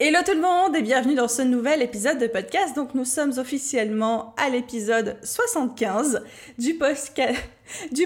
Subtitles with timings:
[0.00, 2.76] Hello tout le monde et bienvenue dans ce nouvel épisode de podcast.
[2.76, 6.22] Donc nous sommes officiellement à l'épisode 75
[6.58, 6.74] du,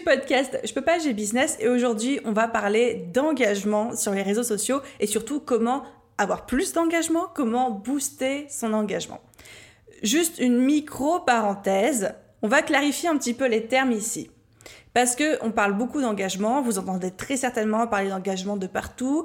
[0.00, 4.42] podcast Je peux pas, j'ai business et aujourd'hui on va parler d'engagement sur les réseaux
[4.42, 5.82] sociaux et surtout comment
[6.16, 9.20] avoir plus d'engagement, comment booster son engagement.
[10.02, 14.30] Juste une micro parenthèse, on va clarifier un petit peu les termes ici.
[14.94, 19.24] Parce que on parle beaucoup d'engagement, vous entendez très certainement parler d'engagement de partout,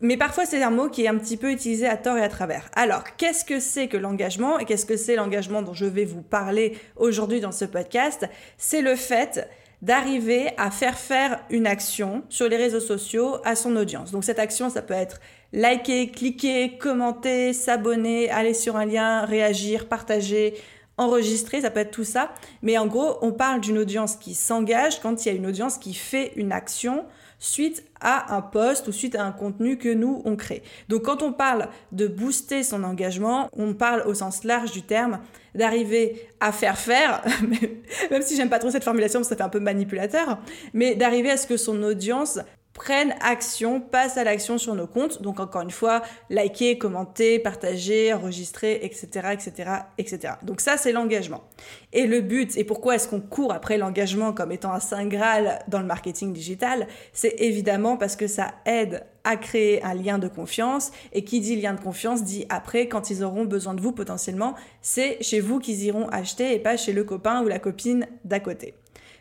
[0.00, 2.28] mais parfois c'est un mot qui est un petit peu utilisé à tort et à
[2.28, 2.70] travers.
[2.74, 6.22] Alors, qu'est-ce que c'est que l'engagement et qu'est-ce que c'est l'engagement dont je vais vous
[6.22, 8.26] parler aujourd'hui dans ce podcast?
[8.58, 9.48] C'est le fait
[9.82, 14.10] d'arriver à faire faire une action sur les réseaux sociaux à son audience.
[14.10, 15.20] Donc cette action, ça peut être
[15.52, 20.54] liker, cliquer, commenter, s'abonner, aller sur un lien, réagir, partager,
[20.98, 22.32] enregistrer, ça peut être tout ça.
[22.62, 25.78] Mais en gros, on parle d'une audience qui s'engage quand il y a une audience
[25.78, 27.06] qui fait une action
[27.40, 30.62] suite à un post ou suite à un contenu que nous, on crée.
[30.88, 35.18] Donc quand on parle de booster son engagement, on parle au sens large du terme
[35.54, 37.22] d'arriver à faire faire,
[38.10, 40.38] même si j'aime pas trop cette formulation parce que ça fait un peu manipulateur,
[40.74, 42.38] mais d'arriver à ce que son audience
[42.80, 45.20] prennent action, passent à l'action sur nos comptes.
[45.20, 46.00] Donc encore une fois,
[46.30, 50.34] liker, commenter, partager, enregistrer, etc., etc., etc.
[50.42, 51.44] Donc ça, c'est l'engagement.
[51.92, 55.58] Et le but, et pourquoi est-ce qu'on court après l'engagement comme étant un saint graal
[55.68, 60.28] dans le marketing digital, c'est évidemment parce que ça aide à créer un lien de
[60.28, 60.90] confiance.
[61.12, 64.54] Et qui dit lien de confiance dit après, quand ils auront besoin de vous potentiellement,
[64.80, 68.40] c'est chez vous qu'ils iront acheter et pas chez le copain ou la copine d'à
[68.40, 68.79] côté.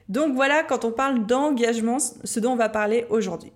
[0.09, 3.51] Donc voilà, quand on parle d'engagement, ce dont on va parler aujourd'hui.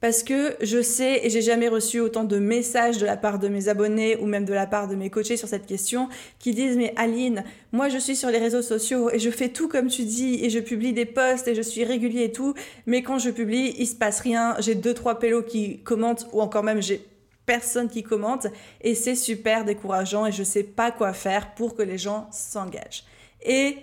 [0.00, 3.46] Parce que je sais et j'ai jamais reçu autant de messages de la part de
[3.46, 6.08] mes abonnés ou même de la part de mes coachés sur cette question
[6.40, 9.68] qui disent mais Aline, moi je suis sur les réseaux sociaux et je fais tout
[9.68, 12.54] comme tu dis et je publie des posts et je suis régulier et tout,
[12.86, 16.40] mais quand je publie, il se passe rien, j'ai deux trois pélos qui commentent ou
[16.40, 17.06] encore même j'ai
[17.46, 18.48] personne qui commente
[18.80, 23.04] et c'est super décourageant et je sais pas quoi faire pour que les gens s'engagent.
[23.44, 23.76] Et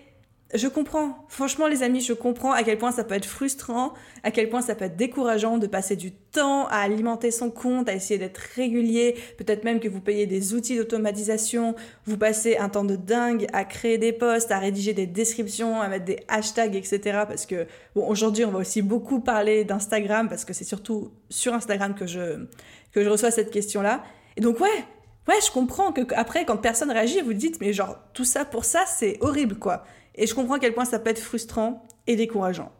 [0.56, 1.26] je comprends.
[1.28, 3.94] Franchement, les amis, je comprends à quel point ça peut être frustrant,
[4.24, 7.88] à quel point ça peut être décourageant de passer du temps à alimenter son compte,
[7.88, 9.16] à essayer d'être régulier.
[9.38, 13.64] Peut-être même que vous payez des outils d'automatisation, vous passez un temps de dingue à
[13.64, 17.00] créer des posts, à rédiger des descriptions, à mettre des hashtags, etc.
[17.28, 21.54] Parce que, bon, aujourd'hui, on va aussi beaucoup parler d'Instagram parce que c'est surtout sur
[21.54, 22.48] Instagram que je,
[22.92, 24.04] que je reçois cette question-là.
[24.36, 24.84] Et donc, ouais,
[25.28, 28.66] ouais, je comprends que après, quand personne réagit, vous dites, mais genre, tout ça pour
[28.66, 29.84] ça, c'est horrible, quoi.
[30.16, 32.72] Et je comprends à quel point ça peut être frustrant et décourageant.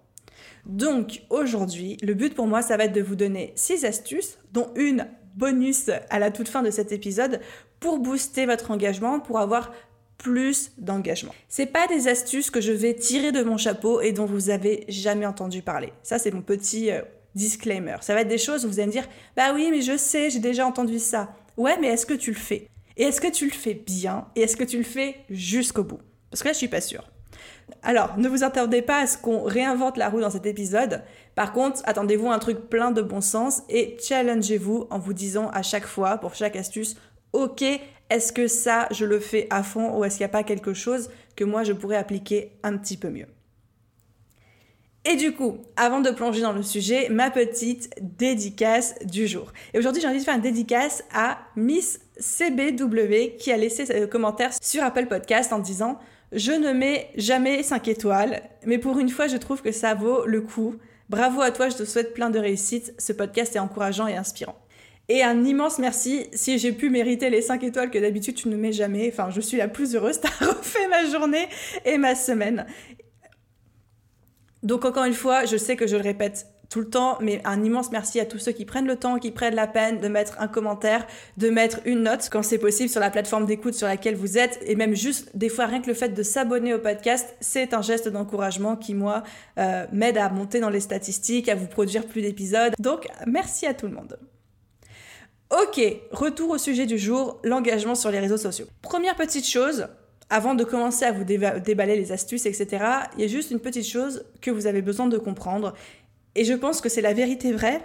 [0.66, 4.72] Donc aujourd'hui, le but pour moi, ça va être de vous donner 6 astuces, dont
[4.76, 7.40] une bonus à la toute fin de cet épisode,
[7.80, 9.72] pour booster votre engagement, pour avoir
[10.18, 11.34] plus d'engagement.
[11.48, 14.84] C'est pas des astuces que je vais tirer de mon chapeau et dont vous avez
[14.90, 15.94] jamais entendu parler.
[16.04, 17.02] Ça, c'est mon petit euh,
[17.36, 17.96] disclaimer.
[18.02, 19.08] Ça va être des choses où vous allez me dire,
[19.38, 21.34] bah oui, mais je sais, j'ai déjà entendu ça.
[21.56, 22.68] Ouais, mais est-ce que tu le fais?
[22.98, 24.28] Et est-ce que tu le fais bien?
[24.36, 26.00] Et est-ce que tu le fais jusqu'au bout?
[26.30, 27.10] Parce que là, je suis pas sûre.
[27.82, 31.02] Alors, ne vous attendez pas à ce qu'on réinvente la roue dans cet épisode.
[31.36, 35.62] Par contre, attendez-vous un truc plein de bon sens et challengez-vous en vous disant à
[35.62, 36.96] chaque fois, pour chaque astuce,
[37.34, 37.64] ok,
[38.10, 40.74] est-ce que ça, je le fais à fond ou est-ce qu'il n'y a pas quelque
[40.74, 43.28] chose que moi, je pourrais appliquer un petit peu mieux?
[45.06, 49.54] Et du coup, avant de plonger dans le sujet, ma petite dédicace du jour.
[49.74, 54.08] Et aujourd'hui, j'ai envie de faire une dédicace à Miss CBW qui a laissé un
[54.08, 55.98] commentaire sur Apple Podcast en disant
[56.32, 60.26] je ne mets jamais 5 étoiles, mais pour une fois, je trouve que ça vaut
[60.26, 60.76] le coup.
[61.10, 62.94] Bravo à toi, je te souhaite plein de réussite.
[63.00, 64.56] Ce podcast est encourageant et inspirant.
[65.08, 68.56] Et un immense merci si j'ai pu mériter les 5 étoiles que d'habitude tu ne
[68.56, 69.10] mets jamais.
[69.12, 71.48] Enfin, je suis la plus heureuse, t'as refait ma journée
[71.84, 72.68] et ma semaine.
[74.62, 77.64] Donc encore une fois, je sais que je le répète tout le temps, mais un
[77.64, 80.40] immense merci à tous ceux qui prennent le temps, qui prennent la peine de mettre
[80.40, 81.06] un commentaire,
[81.38, 84.60] de mettre une note quand c'est possible sur la plateforme d'écoute sur laquelle vous êtes,
[84.66, 87.82] et même juste des fois rien que le fait de s'abonner au podcast, c'est un
[87.82, 89.24] geste d'encouragement qui moi
[89.58, 92.74] euh, m'aide à monter dans les statistiques, à vous produire plus d'épisodes.
[92.80, 94.20] Donc merci à tout le monde.
[95.50, 95.82] Ok,
[96.12, 98.68] retour au sujet du jour, l'engagement sur les réseaux sociaux.
[98.84, 99.88] Première petite chose,
[100.30, 102.68] avant de commencer à vous déballer les astuces, etc.,
[103.16, 105.74] il y a juste une petite chose que vous avez besoin de comprendre
[106.40, 107.82] et je pense que c'est la vérité vraie,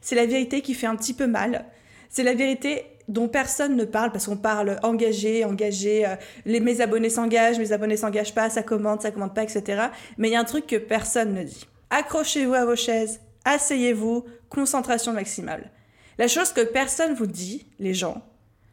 [0.00, 1.64] c'est la vérité qui fait un petit peu mal,
[2.10, 6.80] c'est la vérité dont personne ne parle parce qu'on parle engagé, engagé, euh, les, mes
[6.80, 9.80] abonnés s'engagent, mes abonnés s'engagent pas, ça commande, ça commande pas, etc.
[10.18, 11.68] Mais il y a un truc que personne ne dit.
[11.90, 15.70] Accrochez-vous à vos chaises, asseyez-vous, concentration maximale.
[16.18, 18.22] La chose que personne vous dit, les gens,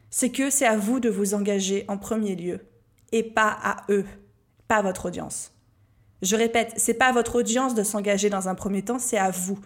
[0.10, 2.62] c'est que c'est à vous de vous engager en premier lieu
[3.12, 4.06] et pas à eux,
[4.68, 5.52] pas à votre audience.
[6.22, 9.32] Je répète, c'est pas à votre audience de s'engager dans un premier temps, c'est à
[9.32, 9.60] vous.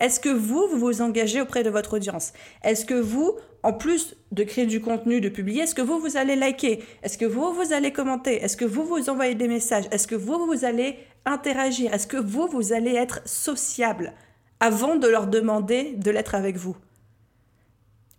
[0.00, 2.32] Est-ce que vous, vous vous engagez auprès de votre audience?
[2.62, 6.16] Est-ce que vous, en plus de créer du contenu, de publier, est-ce que vous, vous
[6.16, 6.84] allez liker?
[7.02, 8.40] Est-ce que vous, vous allez commenter?
[8.40, 9.86] Est-ce que vous, vous envoyez des messages?
[9.90, 11.92] Est-ce que vous, vous allez interagir?
[11.92, 14.12] Est-ce que vous, vous allez être sociable
[14.60, 16.76] avant de leur demander de l'être avec vous?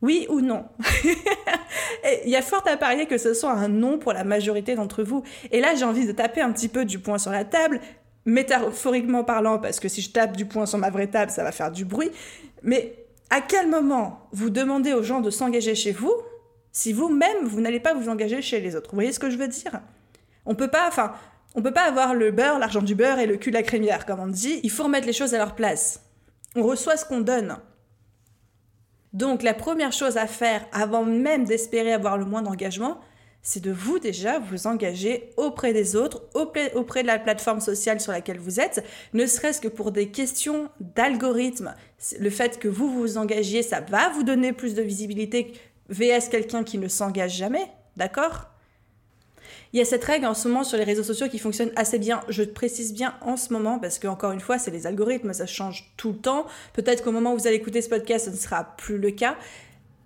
[0.01, 0.65] Oui ou non?
[2.25, 5.03] Il y a fort à parier que ce soit un non pour la majorité d'entre
[5.03, 5.23] vous.
[5.51, 7.81] Et là, j'ai envie de taper un petit peu du poing sur la table,
[8.25, 11.51] métaphoriquement parlant, parce que si je tape du poing sur ma vraie table, ça va
[11.51, 12.11] faire du bruit.
[12.63, 16.13] Mais à quel moment vous demandez aux gens de s'engager chez vous
[16.71, 18.91] si vous-même, vous, n'allez pas vous engager chez les autres?
[18.91, 19.81] Vous voyez ce que je veux dire?
[20.45, 21.13] On peut pas, enfin,
[21.55, 24.05] on peut pas avoir le beurre, l'argent du beurre et le cul de la crémière,
[24.05, 24.59] comme on dit.
[24.63, 26.03] Il faut remettre les choses à leur place.
[26.55, 27.57] On reçoit ce qu'on donne.
[29.13, 32.99] Donc la première chose à faire avant même d'espérer avoir le moins d'engagement,
[33.41, 38.11] c'est de vous déjà vous engager auprès des autres, auprès, de la plateforme sociale sur
[38.11, 38.83] laquelle vous êtes,
[39.13, 41.73] ne serait-ce que pour des questions d'algorithme.
[42.19, 45.53] Le fait que vous vous engagiez, ça va vous donner plus de visibilité
[45.89, 47.65] VS quelqu'un qui ne s'engage jamais,
[47.97, 48.49] d'accord?
[49.73, 51.99] Il y a cette règle en ce moment sur les réseaux sociaux qui fonctionne assez
[51.99, 52.21] bien.
[52.27, 55.45] Je précise bien en ce moment parce que encore une fois, c'est les algorithmes, ça
[55.45, 56.45] change tout le temps.
[56.73, 59.37] Peut-être qu'au moment où vous allez écouter ce podcast, ce ne sera plus le cas.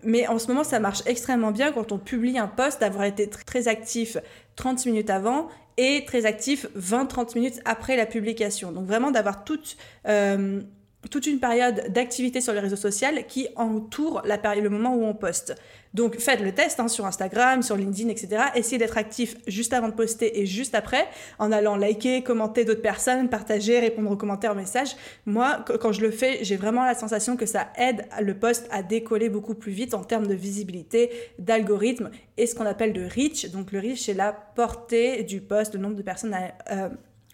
[0.04, 3.30] Mais en ce moment, ça marche extrêmement bien quand on publie un post d'avoir été
[3.30, 4.18] très actif
[4.58, 8.72] 30 minutes avant et très actif 20-30 minutes après la publication.
[8.72, 9.78] Donc vraiment d'avoir toute...
[10.08, 10.62] Euh,
[11.10, 15.56] toute une période d'activité sur les réseaux sociaux qui entoure le moment où on poste.
[15.94, 18.46] Donc faites le test hein, sur Instagram, sur LinkedIn, etc.
[18.56, 21.08] Essayez d'être actif juste avant de poster et juste après,
[21.38, 24.96] en allant liker, commenter d'autres personnes, partager, répondre aux commentaires, aux messages.
[25.26, 28.82] Moi, quand je le fais, j'ai vraiment la sensation que ça aide le post à
[28.82, 33.52] décoller beaucoup plus vite en termes de visibilité, d'algorithme et ce qu'on appelle de reach.
[33.52, 36.36] Donc le reach, c'est la portée du post, le nombre de personnes
[36.72, 36.90] euh,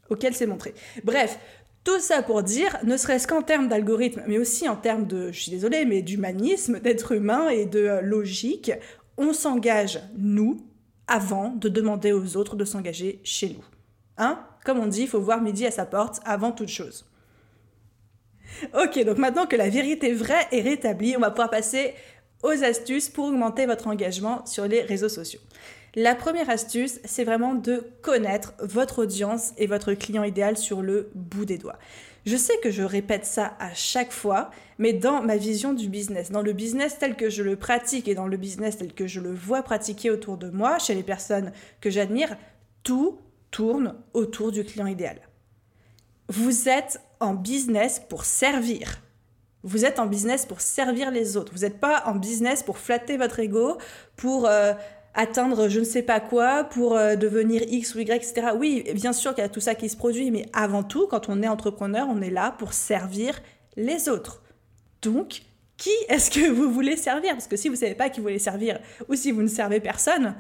[0.10, 0.74] auxquelles c'est montré.
[1.04, 1.40] Bref,
[1.84, 5.40] tout ça pour dire, ne serait-ce qu'en termes d'algorithme, mais aussi en termes de, je
[5.42, 8.72] suis désolée, mais d'humanisme, d'être humain et de euh, logique,
[9.18, 10.58] on s'engage, nous,
[11.08, 13.64] avant de demander aux autres de s'engager chez nous.
[14.18, 14.40] Hein?
[14.66, 17.06] Comme on dit, il faut voir midi à sa porte avant toute chose.
[18.74, 21.94] Ok, donc maintenant que la vérité vraie est rétablie, on va pouvoir passer
[22.44, 25.40] aux astuces pour augmenter votre engagement sur les réseaux sociaux.
[25.96, 31.10] La première astuce, c'est vraiment de connaître votre audience et votre client idéal sur le
[31.16, 31.80] bout des doigts.
[32.26, 36.32] Je sais que je répète ça à chaque fois, mais dans ma vision du business,
[36.32, 39.20] dans le business tel que je le pratique et dans le business tel que je
[39.20, 41.52] le vois pratiquer autour de moi, chez les personnes
[41.82, 42.36] que j'admire,
[42.84, 43.20] tout
[43.50, 45.20] tourne autour du client idéal.
[46.28, 49.02] Vous êtes en business pour servir.
[49.64, 51.52] Vous êtes en business pour servir les autres.
[51.54, 53.78] Vous n'êtes pas en business pour flatter votre ego,
[54.16, 54.74] pour euh,
[55.20, 58.48] atteindre je ne sais pas quoi pour euh, devenir X ou Y, etc.
[58.58, 61.28] Oui, bien sûr qu'il y a tout ça qui se produit, mais avant tout, quand
[61.28, 63.42] on est entrepreneur, on est là pour servir
[63.76, 64.42] les autres.
[65.02, 65.42] Donc,
[65.76, 67.32] qui est-ce que vous voulez servir?
[67.32, 68.80] Parce que si vous ne savez pas qui vous voulez servir,
[69.10, 70.36] ou si vous ne servez personne,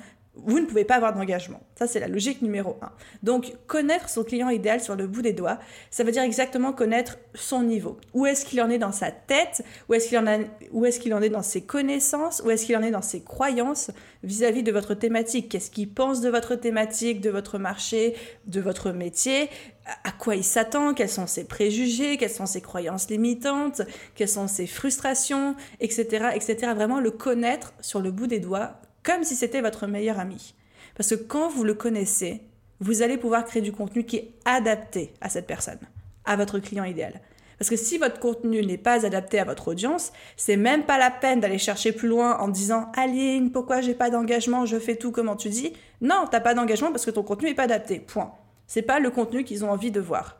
[0.46, 1.62] vous ne pouvez pas avoir d'engagement.
[1.75, 2.91] Ça, c'est la logique numéro un.
[3.24, 5.60] Donc, connaître son client idéal sur le bout des doigts,
[5.91, 7.98] ça veut dire exactement connaître son niveau.
[8.13, 9.63] Où est-ce qu'il en est dans sa tête?
[9.88, 12.41] Où est-ce qu'il en, est dans ses connaissances?
[12.46, 13.91] Où est-ce qu'il en est dans ses croyances
[14.24, 15.50] vis-à-vis de votre thématique?
[15.50, 18.15] Qu'est-ce qu'il pense de votre thématique, de votre marché,
[18.48, 19.50] de votre métier?
[20.03, 23.81] À quoi il s'attend, quels sont ses préjugés, quelles sont ses croyances limitantes,
[24.15, 26.74] quelles sont ses frustrations, etc., etc.
[26.75, 30.53] Vraiment le connaître sur le bout des doigts comme si c'était votre meilleur ami.
[30.96, 32.41] Parce que quand vous le connaissez,
[32.79, 35.79] vous allez pouvoir créer du contenu qui est adapté à cette personne,
[36.25, 37.22] à votre client idéal.
[37.58, 41.12] Parce que si votre contenu n'est pas adapté à votre audience, c'est même pas la
[41.12, 45.12] peine d'aller chercher plus loin en disant Aline, pourquoi j'ai pas d'engagement, je fais tout
[45.12, 45.74] comment tu dis?
[46.00, 48.00] Non, t'as pas d'engagement parce que ton contenu n'est pas adapté.
[48.00, 48.32] Point.
[48.65, 50.38] C'est pas le contenu qu'ils ont envie de voir.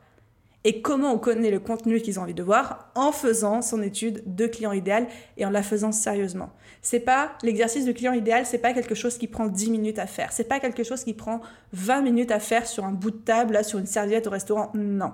[0.64, 4.22] Et comment on connaît le contenu qu'ils ont envie de voir En faisant son étude
[4.26, 5.06] de client idéal
[5.38, 6.50] et en la faisant sérieusement.
[6.82, 10.06] C'est pas l'exercice de client idéal, c'est pas quelque chose qui prend 10 minutes à
[10.06, 10.32] faire.
[10.32, 11.40] C'est pas quelque chose qui prend
[11.72, 14.70] 20 minutes à faire sur un bout de table, là, sur une serviette au restaurant.
[14.74, 15.12] Non.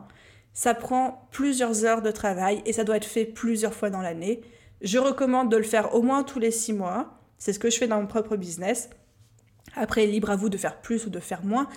[0.53, 4.41] Ça prend plusieurs heures de travail et ça doit être fait plusieurs fois dans l'année.
[4.81, 7.21] Je recommande de le faire au moins tous les 6 mois.
[7.39, 8.91] C'est ce que je fais dans mon propre business.
[9.77, 11.69] Après, libre à vous de faire plus ou de faire moins.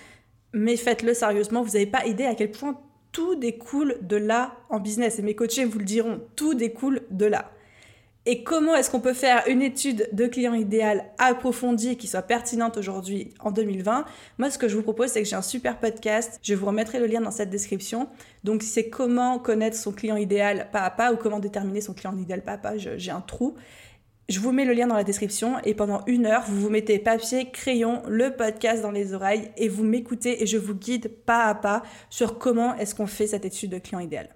[0.53, 1.61] Mais faites-le sérieusement.
[1.61, 2.79] Vous n'avez pas idée à quel point
[3.11, 5.19] tout découle de là en business.
[5.19, 7.51] Et mes coachés vous le diront, tout découle de là.
[8.25, 12.77] et comment est-ce qu'on peut faire une étude de client idéal approfondie qui soit pertinente
[12.77, 14.05] aujourd'hui en 2020
[14.37, 16.39] Moi, ce que je vous propose, c'est que j'ai un super podcast.
[16.43, 18.07] Je vous remettrai le lien dans cette description.
[18.43, 22.15] Donc, c'est comment connaître son client idéal pas à pas ou comment déterminer son client
[22.17, 22.77] idéal pas à pas.
[22.77, 23.55] J'ai un trou.
[24.29, 26.99] Je vous mets le lien dans la description et pendant une heure, vous vous mettez
[26.99, 31.45] papier, crayon, le podcast dans les oreilles et vous m'écoutez et je vous guide pas
[31.45, 31.81] à pas
[32.11, 34.29] sur comment est-ce qu'on fait cette étude de client idéal.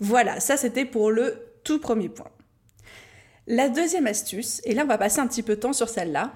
[0.00, 2.26] Voilà, ça c'était pour le tout premier point.
[3.46, 6.32] La deuxième astuce, et là on va passer un petit peu de temps sur celle-là,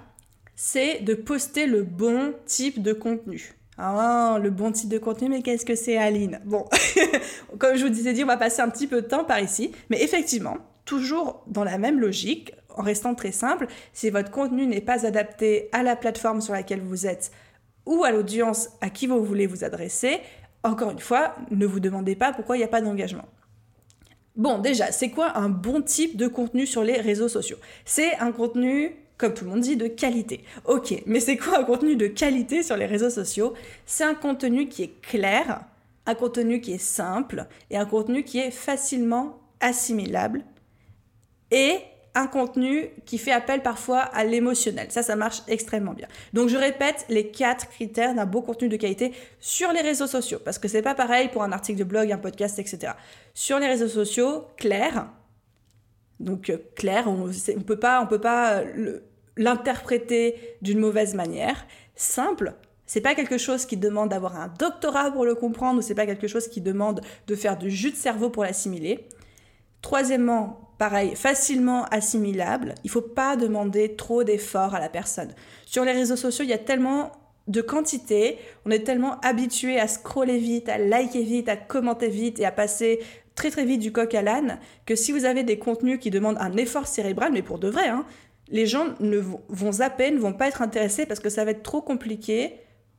[0.55, 3.55] c'est de poster le bon type de contenu.
[3.79, 6.41] Ah, le bon type de contenu, mais qu'est-ce que c'est Aline?
[6.45, 6.67] Bon,
[7.59, 10.01] comme je vous disais on va passer un petit peu de temps par ici, mais
[10.05, 15.07] effectivement, toujours dans la même logique, en restant très simple, si votre contenu n'est pas
[15.07, 17.31] adapté à la plateforme sur laquelle vous êtes
[17.87, 20.21] ou à l'audience à qui vous voulez vous adresser,
[20.63, 23.27] encore une fois, ne vous demandez pas pourquoi il n'y a pas d'engagement.
[24.37, 27.59] Bon, déjà, c'est quoi un bon type de contenu sur les réseaux sociaux?
[27.85, 30.45] C'est un contenu, comme tout le monde dit, de qualité.
[30.67, 33.55] Ok, mais c'est quoi un contenu de qualité sur les réseaux sociaux?
[33.87, 35.65] C'est un contenu qui est clair,
[36.07, 40.45] un contenu qui est simple et un contenu qui est facilement assimilable
[41.51, 41.79] et
[42.15, 44.89] un contenu qui fait appel parfois à l'émotionnel.
[44.91, 46.09] Ça, ça marche extrêmement bien.
[46.33, 50.39] Donc, je répète les quatre critères d'un beau contenu de qualité sur les réseaux sociaux,
[50.45, 52.95] parce que c'est pas pareil pour un article de blog, un podcast, etc.
[53.35, 55.09] Sur les réseaux sociaux, clair.
[56.19, 59.01] Donc, euh, clair, on ne peut pas, pas euh,
[59.37, 61.65] l'interpréter d'une mauvaise manière.
[61.95, 62.55] Simple,
[62.87, 66.07] c'est pas quelque chose qui demande d'avoir un doctorat pour le comprendre ou c'est pas
[66.07, 69.07] quelque chose qui demande de faire du jus de cerveau pour l'assimiler.
[69.81, 72.75] Troisièmement, pareil, facilement assimilable.
[72.85, 75.35] Il ne faut pas demander trop d'efforts à la personne.
[75.67, 77.13] Sur les réseaux sociaux, il y a tellement
[77.49, 82.41] de quantité, on est tellement habitué à scroller vite, à liker vite, à commenter vite
[82.41, 83.01] et à passer
[83.35, 86.39] très très vite du coq à l'âne, que si vous avez des contenus qui demandent
[86.41, 88.07] un effort cérébral, mais pour de vrai, hein,
[88.49, 91.63] les gens ne vont, à peine, vont pas être intéressés parce que ça va être
[91.63, 92.55] trop compliqué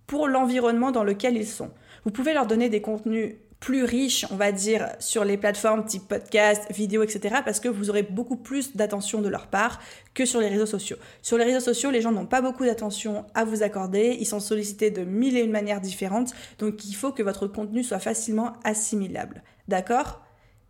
[0.05, 1.71] pour l'environnement dans lequel ils sont.
[2.05, 6.07] Vous pouvez leur donner des contenus plus riche, on va dire, sur les plateformes type
[6.07, 7.35] podcast, vidéo, etc.
[7.45, 9.79] Parce que vous aurez beaucoup plus d'attention de leur part
[10.15, 10.97] que sur les réseaux sociaux.
[11.21, 14.17] Sur les réseaux sociaux, les gens n'ont pas beaucoup d'attention à vous accorder.
[14.19, 16.33] Ils sont sollicités de mille et une manières différentes.
[16.57, 19.43] Donc il faut que votre contenu soit facilement assimilable.
[19.67, 20.23] D'accord?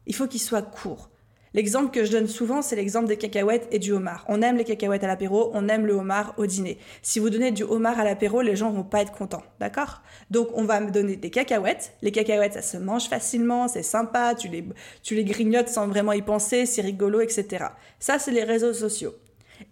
[0.06, 1.11] Il faut qu'il soit court.
[1.54, 4.24] L'exemple que je donne souvent, c'est l'exemple des cacahuètes et du homard.
[4.30, 6.78] On aime les cacahuètes à l'apéro, on aime le homard au dîner.
[7.02, 10.02] Si vous donnez du homard à l'apéro, les gens vont pas être contents, d'accord?
[10.30, 11.94] Donc on va me donner des cacahuètes.
[12.02, 14.64] Les cacahuètes, ça se mange facilement, c'est sympa, tu les,
[15.04, 17.66] tu les grignotes sans vraiment y penser, c'est rigolo, etc.
[18.00, 19.14] Ça, c'est les réseaux sociaux.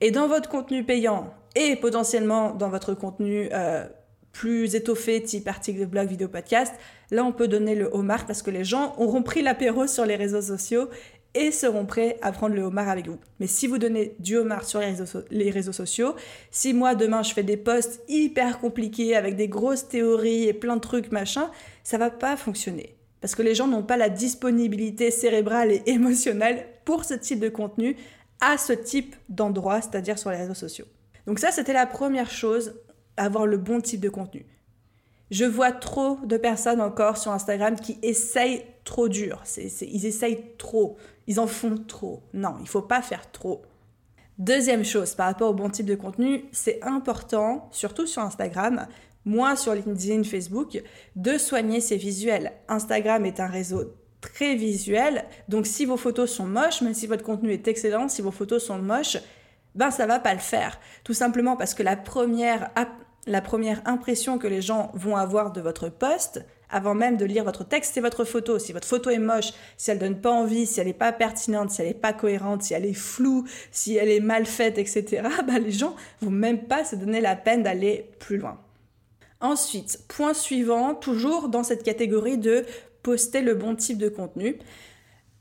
[0.01, 3.86] Et dans votre contenu payant et potentiellement dans votre contenu euh,
[4.33, 6.74] plus étoffé, type article de blog, vidéo, podcast,
[7.12, 10.15] là on peut donner le homard parce que les gens auront pris l'apéro sur les
[10.15, 10.89] réseaux sociaux
[11.33, 13.19] et seront prêts à prendre le homard avec vous.
[13.39, 16.15] Mais si vous donnez du homard sur les réseaux, sociaux,
[16.51, 20.75] si moi demain je fais des posts hyper compliqués avec des grosses théories et plein
[20.75, 21.51] de trucs machin,
[21.83, 22.95] ça va pas fonctionner.
[23.21, 27.50] Parce que les gens n'ont pas la disponibilité cérébrale et émotionnelle pour ce type de
[27.50, 27.95] contenu
[28.41, 30.86] à ce type d'endroit, c'est-à-dire sur les réseaux sociaux.
[31.27, 32.74] Donc ça, c'était la première chose,
[33.17, 34.45] avoir le bon type de contenu.
[35.31, 39.43] Je vois trop de personnes encore sur Instagram qui essayent trop dur.
[39.55, 40.98] ils essayent trop.
[41.27, 42.24] Ils en font trop.
[42.34, 43.62] Non, il faut pas faire trop.
[44.39, 48.88] Deuxième chose, par rapport au bon type de contenu, c'est important, surtout sur Instagram,
[49.25, 50.81] moins sur LinkedIn, Facebook,
[51.15, 52.51] de soigner ses visuels.
[52.67, 57.24] Instagram est un réseau très visuel, donc si vos photos sont moches, même si votre
[57.24, 59.17] contenu est excellent, si vos photos sont moches,
[59.75, 60.79] ben ça va pas le faire.
[61.03, 62.72] Tout simplement parce que la première,
[63.27, 67.43] la première impression que les gens vont avoir de votre post, avant même de lire
[67.43, 68.59] votre texte, c'est votre photo.
[68.59, 71.71] Si votre photo est moche, si elle donne pas envie, si elle n'est pas pertinente,
[71.71, 75.23] si elle n'est pas cohérente, si elle est floue, si elle est mal faite, etc.,
[75.47, 78.59] bah, les gens vont même pas se donner la peine d'aller plus loin.
[79.41, 82.65] Ensuite, point suivant, toujours dans cette catégorie de
[83.03, 84.59] poster le bon type de contenu,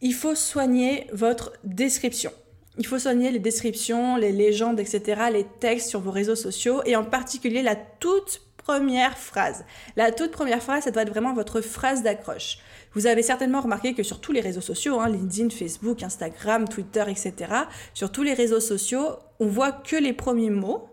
[0.01, 2.31] il faut soigner votre description.
[2.79, 6.95] Il faut soigner les descriptions, les légendes, etc., les textes sur vos réseaux sociaux et
[6.95, 9.65] en particulier la toute première phrase.
[9.97, 12.59] La toute première phrase, ça doit être vraiment votre phrase d'accroche.
[12.93, 17.05] Vous avez certainement remarqué que sur tous les réseaux sociaux, hein, LinkedIn, Facebook, Instagram, Twitter,
[17.09, 17.33] etc.,
[17.95, 19.07] sur tous les réseaux sociaux,
[19.41, 20.87] on voit que les premiers mots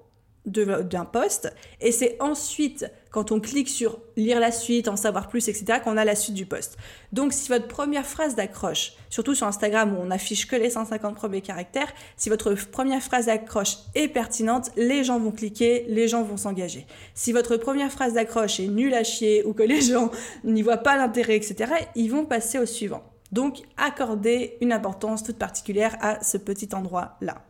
[0.46, 1.52] d'un poste
[1.82, 5.96] et c'est ensuite quand on clique sur lire la suite, en savoir plus, etc., qu'on
[5.96, 6.76] a la suite du poste.
[7.14, 11.16] Donc si votre première phrase d'accroche, surtout sur Instagram où on affiche que les 150
[11.16, 16.24] premiers caractères, si votre première phrase d'accroche est pertinente, les gens vont cliquer, les gens
[16.24, 16.86] vont s'engager.
[17.14, 20.12] Si votre première phrase d'accroche est nulle à chier ou que les gens
[20.44, 23.04] n'y voient pas l'intérêt, etc., ils vont passer au suivant.
[23.32, 27.46] Donc, accordez une importance toute particulière à ce petit endroit-là.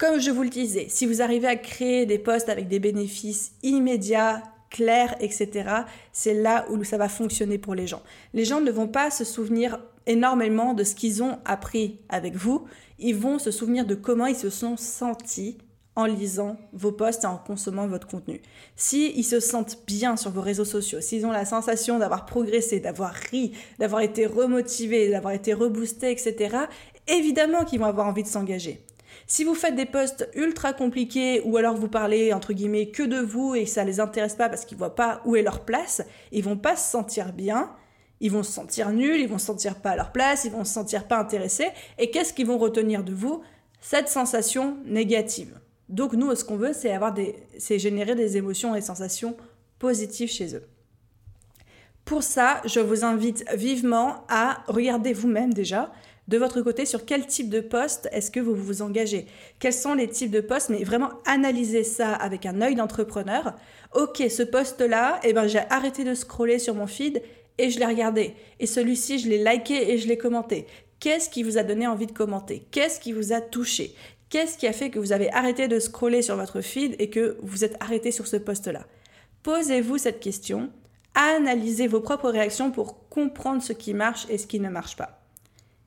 [0.00, 3.52] Comme je vous le disais, si vous arrivez à créer des postes avec des bénéfices
[3.62, 5.50] immédiats, clairs, etc.,
[6.10, 8.00] c'est là où ça va fonctionner pour les gens.
[8.32, 12.64] Les gens ne vont pas se souvenir énormément de ce qu'ils ont appris avec vous,
[12.98, 15.58] ils vont se souvenir de comment ils se sont sentis
[15.96, 18.40] en lisant vos posts et en consommant votre contenu.
[18.76, 22.80] S'ils ils se sentent bien sur vos réseaux sociaux, s'ils ont la sensation d'avoir progressé,
[22.80, 26.56] d'avoir ri, d'avoir été remotivés, d'avoir été reboostés, etc.,
[27.06, 28.82] évidemment qu'ils vont avoir envie de s'engager.
[29.32, 33.20] Si vous faites des posts ultra compliqués ou alors vous parlez entre guillemets que de
[33.20, 36.42] vous et ça les intéresse pas parce qu'ils voient pas où est leur place, ils
[36.42, 37.70] vont pas se sentir bien,
[38.18, 40.64] ils vont se sentir nuls, ils vont se sentir pas à leur place, ils vont
[40.64, 43.40] se sentir pas intéressés et qu'est-ce qu'ils vont retenir de vous?
[43.80, 45.60] Cette sensation négative.
[45.88, 49.36] Donc nous ce qu'on veut c'est avoir des c'est générer des émotions et sensations
[49.78, 50.64] positives chez eux.
[52.04, 55.92] Pour ça, je vous invite vivement à regarder vous-même déjà
[56.30, 59.26] de votre côté, sur quel type de poste est-ce que vous vous engagez?
[59.58, 60.68] Quels sont les types de postes?
[60.68, 63.56] Mais vraiment analyser ça avec un œil d'entrepreneur.
[63.96, 67.20] Ok, ce poste-là, eh ben, j'ai arrêté de scroller sur mon feed
[67.58, 68.34] et je l'ai regardé.
[68.60, 70.66] Et celui-ci, je l'ai liké et je l'ai commenté.
[71.00, 72.64] Qu'est-ce qui vous a donné envie de commenter?
[72.70, 73.96] Qu'est-ce qui vous a touché?
[74.28, 77.38] Qu'est-ce qui a fait que vous avez arrêté de scroller sur votre feed et que
[77.42, 78.86] vous êtes arrêté sur ce poste-là?
[79.42, 80.70] Posez-vous cette question,
[81.16, 85.19] analysez vos propres réactions pour comprendre ce qui marche et ce qui ne marche pas.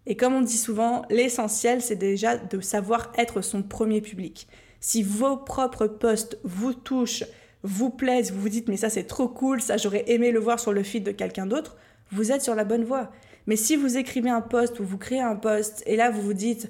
[0.06, 4.48] Et comme on dit souvent, l'essentiel, c'est déjà de savoir être son premier public.
[4.80, 7.24] Si vos propres posts vous touchent,
[7.64, 10.60] vous plaisent, vous vous dites mais ça c'est trop cool, ça j'aurais aimé le voir
[10.60, 11.78] sur le feed de quelqu'un d'autre,
[12.12, 13.10] vous êtes sur la bonne voie.
[13.48, 16.34] Mais si vous écrivez un post ou vous créez un post et là vous vous
[16.34, 16.70] dites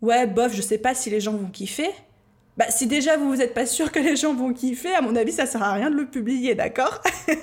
[0.00, 1.90] ouais bof je sais pas si les gens vont kiffer,
[2.56, 5.16] bah si déjà vous vous êtes pas sûr que les gens vont kiffer, à mon
[5.16, 7.02] avis ça sert à rien de le publier, d'accord?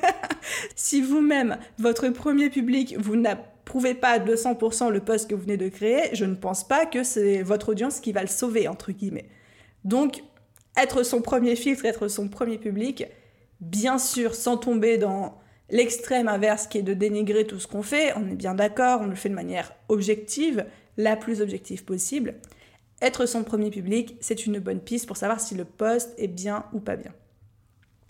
[0.78, 3.38] Si vous-même votre premier public vous n'a
[3.68, 6.86] prouvez pas à 200% le poste que vous venez de créer, je ne pense pas
[6.86, 9.30] que c'est votre audience qui va le sauver, entre guillemets.
[9.84, 10.24] Donc,
[10.76, 13.06] être son premier filtre, être son premier public,
[13.60, 15.38] bien sûr, sans tomber dans
[15.70, 19.08] l'extrême inverse qui est de dénigrer tout ce qu'on fait, on est bien d'accord, on
[19.08, 22.36] le fait de manière objective, la plus objective possible.
[23.02, 26.66] Être son premier public, c'est une bonne piste pour savoir si le poste est bien
[26.74, 27.12] ou pas bien.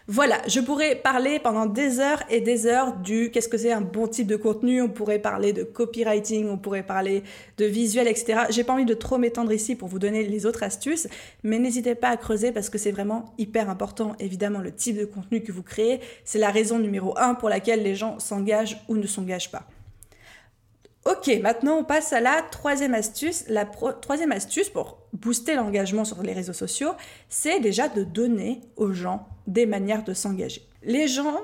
[0.09, 3.81] Voilà, je pourrais parler pendant des heures et des heures du qu'est-ce que c'est un
[3.81, 7.23] bon type de contenu, on pourrait parler de copywriting, on pourrait parler
[7.57, 8.43] de visuel, etc.
[8.49, 11.09] J'ai pas envie de trop m'étendre ici pour vous donner les autres astuces,
[11.43, 15.03] mais n'hésitez pas à creuser parce que c'est vraiment hyper important, évidemment, le type de
[15.03, 15.99] contenu que vous créez.
[16.23, 19.67] C'est la raison numéro un pour laquelle les gens s'engagent ou ne s'engagent pas.
[21.07, 23.45] Ok, maintenant on passe à la troisième astuce.
[23.47, 26.91] La troisième astuce pour booster l'engagement sur les réseaux sociaux,
[27.29, 30.67] c'est déjà de donner aux gens des manières de s'engager.
[30.83, 31.39] Les gens,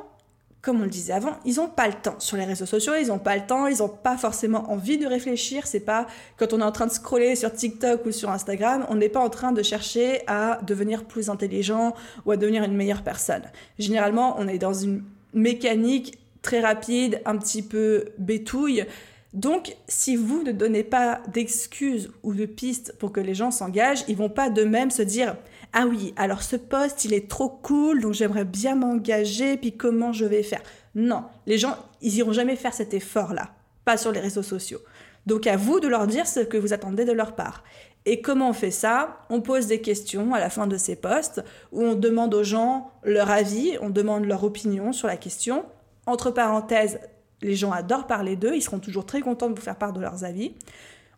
[0.61, 3.07] comme on le disait avant, ils n'ont pas le temps sur les réseaux sociaux, ils
[3.07, 5.65] n'ont pas le temps, ils n'ont pas forcément envie de réfléchir.
[5.65, 8.95] C'est pas quand on est en train de scroller sur TikTok ou sur Instagram, on
[8.95, 11.93] n'est pas en train de chercher à devenir plus intelligent
[12.25, 13.43] ou à devenir une meilleure personne.
[13.79, 18.85] Généralement, on est dans une mécanique très rapide, un petit peu bétouille
[19.33, 24.05] donc, si vous ne donnez pas d'excuses ou de pistes pour que les gens s'engagent,
[24.07, 25.35] ils vont pas de même se dire
[25.73, 30.13] ah oui, alors ce poste il est trop cool, donc j'aimerais bien m'engager, puis comment
[30.13, 30.61] je vais faire?
[30.93, 33.49] Non, les gens ils iront jamais faire cet effort-là,
[33.85, 34.81] pas sur les réseaux sociaux.
[35.25, 37.63] Donc à vous de leur dire ce que vous attendez de leur part.
[38.05, 39.25] Et comment on fait ça?
[39.29, 41.41] On pose des questions à la fin de ces posts
[41.71, 45.65] où on demande aux gens leur avis, on demande leur opinion sur la question.
[46.05, 46.99] Entre parenthèses,
[47.47, 50.01] les gens adorent parler d'eux, ils seront toujours très contents de vous faire part de
[50.01, 50.53] leurs avis.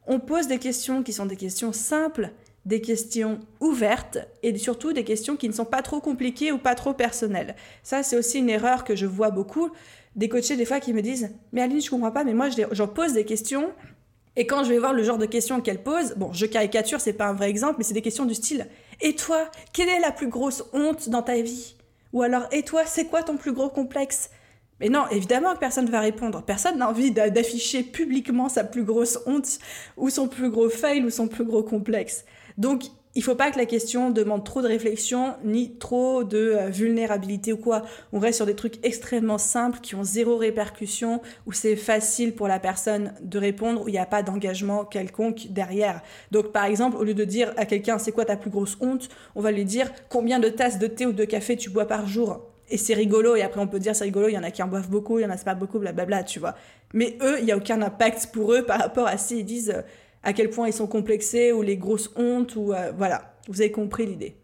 [0.07, 2.31] On pose des questions qui sont des questions simples,
[2.65, 6.75] des questions ouvertes et surtout des questions qui ne sont pas trop compliquées ou pas
[6.75, 7.55] trop personnelles.
[7.83, 9.69] Ça, c'est aussi une erreur que je vois beaucoup.
[10.15, 12.87] Des coachés, des fois, qui me disent Mais Aline, je comprends pas, mais moi, j'en
[12.87, 13.71] pose des questions.
[14.35, 17.13] Et quand je vais voir le genre de questions qu'elle pose, bon, je caricature, c'est
[17.13, 18.67] pas un vrai exemple, mais c'est des questions du style
[19.01, 21.75] Et toi, quelle est la plus grosse honte dans ta vie?
[22.13, 24.29] Ou alors, et toi, c'est quoi ton plus gros complexe?
[24.79, 26.43] Mais non, évidemment que personne ne va répondre.
[26.43, 29.59] Personne n'a envie d'afficher publiquement sa plus grosse honte
[29.97, 32.25] ou son plus gros fail ou son plus gros complexe.
[32.57, 32.83] Donc,
[33.17, 37.53] il faut pas que la question demande trop de réflexion ni trop de euh, vulnérabilité
[37.53, 37.83] ou quoi.
[38.11, 42.49] On reste sur des trucs extrêmement simples qui ont zéro répercussion, où c'est facile pour
[42.49, 46.01] la personne de répondre, où il n'y a pas d'engagement quelconque derrière.
[46.31, 49.07] Donc par exemple, au lieu de dire à quelqu'un c'est quoi ta plus grosse honte,
[49.35, 52.07] on va lui dire combien de tasses de thé ou de café tu bois par
[52.07, 52.54] jour?
[52.69, 54.63] Et c'est rigolo, et après on peut dire c'est rigolo, il y en a qui
[54.63, 56.55] en boivent beaucoup, il y en a pas beaucoup, blablabla, tu vois.
[56.93, 59.81] Mais eux, il n'y a aucun impact pour eux par rapport à s'ils disent euh,
[60.23, 63.71] à quel point ils sont complexés, ou les grosses hontes, ou euh, voilà, vous avez
[63.71, 64.35] compris l'idée.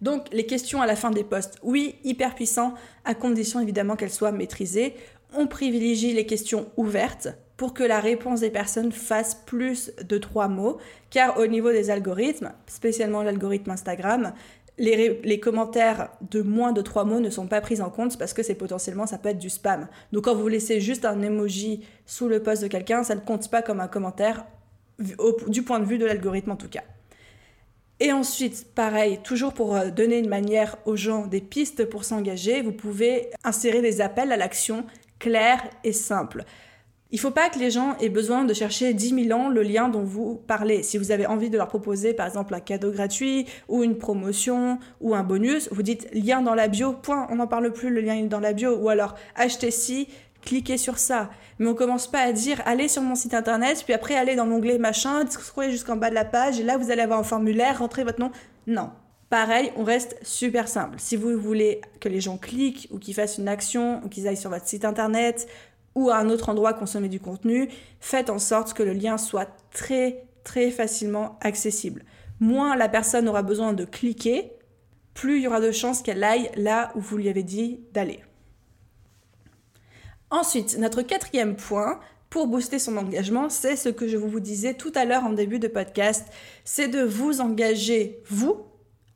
[0.00, 2.74] Donc les questions à la fin des postes, oui, hyper puissant,
[3.04, 4.94] à condition évidemment qu'elles soient maîtrisées.
[5.36, 10.46] On privilégie les questions ouvertes, pour que la réponse des personnes fasse plus de trois
[10.46, 10.78] mots,
[11.10, 14.32] car au niveau des algorithmes, spécialement l'algorithme Instagram,
[14.78, 18.42] les, commentaires de moins de trois mots ne sont pas pris en compte parce que
[18.42, 19.88] c'est potentiellement, ça peut être du spam.
[20.12, 23.50] Donc quand vous laissez juste un emoji sous le post de quelqu'un, ça ne compte
[23.50, 24.46] pas comme un commentaire
[24.98, 26.82] du point de vue de l'algorithme en tout cas.
[28.00, 32.62] Et ensuite, pareil, toujours pour euh, donner une manière aux gens des pistes pour s'engager,
[32.62, 34.84] vous pouvez insérer des appels à l'action
[35.18, 36.44] clairs et simples.
[37.10, 39.62] Il ne faut pas que les gens aient besoin de chercher 10 000 ans le
[39.62, 40.82] lien dont vous parlez.
[40.82, 44.78] Si vous avez envie de leur proposer par exemple un cadeau gratuit ou une promotion
[45.00, 48.02] ou un bonus, vous dites lien dans la bio, point, on n'en parle plus, le
[48.02, 48.76] lien est dans la bio.
[48.76, 50.08] Ou alors achetez ci,
[50.42, 51.30] cliquez sur ça.
[51.58, 54.44] Mais on commence pas à dire allez sur mon site internet, puis après allez dans
[54.44, 57.78] l'onglet machin, scrollez jusqu'en bas de la page et là vous allez avoir un formulaire,
[57.78, 58.30] rentrez votre nom.
[58.66, 58.90] Non.
[59.30, 60.96] Pareil, on reste super simple.
[60.98, 64.38] Si vous voulez que les gens cliquent ou qu'ils fassent une action ou qu'ils aillent
[64.38, 65.46] sur votre site internet
[65.94, 67.68] ou à un autre endroit consommer du contenu,
[68.00, 72.04] faites en sorte que le lien soit très très facilement accessible.
[72.40, 74.52] Moins la personne aura besoin de cliquer,
[75.12, 78.20] plus il y aura de chances qu'elle aille là où vous lui avez dit d'aller.
[80.30, 84.92] Ensuite, notre quatrième point pour booster son engagement, c'est ce que je vous disais tout
[84.94, 86.26] à l'heure en début de podcast,
[86.64, 88.66] c'est de vous engager, vous,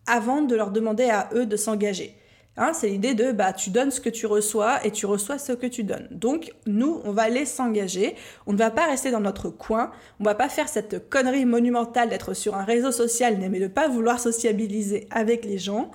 [0.07, 2.17] avant de leur demander à eux de s'engager.
[2.59, 5.53] Hein, c'est l'idée de bah tu donnes ce que tu reçois et tu reçois ce
[5.53, 6.07] que tu donnes.
[6.11, 8.15] Donc nous, on va aller s'engager.
[8.47, 9.91] On ne va pas rester dans notre coin.
[10.21, 13.89] On va pas faire cette connerie monumentale d'être sur un réseau social mais de pas
[13.89, 15.91] vouloir sociabiliser avec les gens.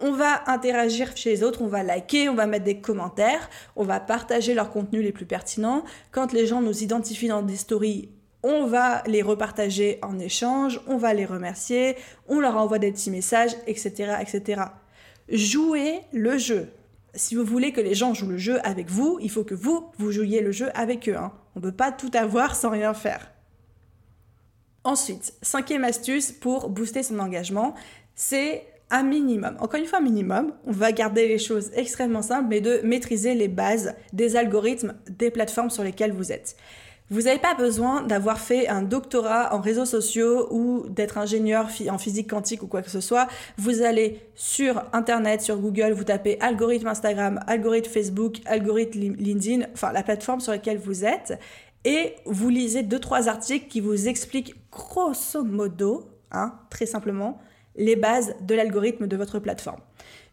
[0.00, 3.84] On va interagir chez les autres, on va liker, on va mettre des commentaires, on
[3.84, 5.84] va partager leurs contenus les plus pertinents.
[6.12, 8.10] Quand les gens nous identifient dans des stories,
[8.42, 11.96] on va les repartager en échange, on va les remercier,
[12.28, 14.64] on leur envoie des petits messages, etc., etc.
[15.28, 16.68] Jouez le jeu.
[17.14, 19.86] Si vous voulez que les gens jouent le jeu avec vous, il faut que vous,
[19.98, 21.16] vous jouiez le jeu avec eux.
[21.16, 21.32] Hein.
[21.54, 23.32] On ne peut pas tout avoir sans rien faire.
[24.84, 27.74] Ensuite, cinquième astuce pour booster son engagement,
[28.14, 29.56] c'est un minimum.
[29.58, 30.52] Encore une fois, un minimum.
[30.64, 35.30] On va garder les choses extrêmement simples, mais de maîtriser les bases des algorithmes des
[35.30, 36.56] plateformes sur lesquelles vous êtes.
[37.08, 41.98] Vous n'avez pas besoin d'avoir fait un doctorat en réseaux sociaux ou d'être ingénieur en
[41.98, 43.28] physique quantique ou quoi que ce soit.
[43.58, 49.92] Vous allez sur Internet, sur Google, vous tapez algorithme Instagram, algorithme Facebook, algorithme LinkedIn, enfin
[49.92, 51.38] la plateforme sur laquelle vous êtes,
[51.84, 57.38] et vous lisez deux trois articles qui vous expliquent grosso modo, hein, très simplement,
[57.76, 59.80] les bases de l'algorithme de votre plateforme.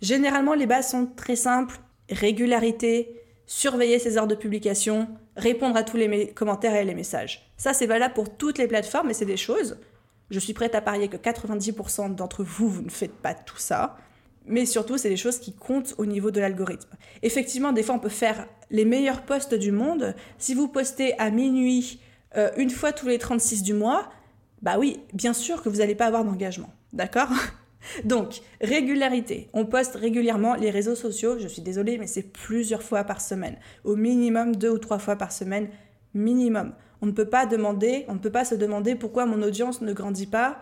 [0.01, 5.97] Généralement, les bases sont très simples régularité, surveiller ses heures de publication, répondre à tous
[5.97, 7.51] les commentaires et les messages.
[7.57, 9.77] Ça, c'est valable pour toutes les plateformes et c'est des choses.
[10.29, 13.97] Je suis prête à parier que 90% d'entre vous, vous ne faites pas tout ça.
[14.45, 16.89] Mais surtout, c'est des choses qui comptent au niveau de l'algorithme.
[17.21, 20.15] Effectivement, des fois, on peut faire les meilleurs posts du monde.
[20.37, 21.99] Si vous postez à minuit
[22.35, 24.09] euh, une fois tous les 36 du mois,
[24.61, 26.73] bah oui, bien sûr que vous n'allez pas avoir d'engagement.
[26.91, 27.29] D'accord?
[28.03, 29.49] Donc, régularité.
[29.53, 31.37] On poste régulièrement les réseaux sociaux.
[31.39, 33.57] Je suis désolée, mais c'est plusieurs fois par semaine.
[33.83, 35.69] Au minimum deux ou trois fois par semaine.
[36.13, 36.73] Minimum.
[37.01, 39.93] On ne peut pas demander, on ne peut pas se demander pourquoi mon audience ne
[39.93, 40.59] grandit pas